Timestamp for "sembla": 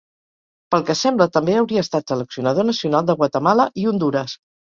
1.01-1.27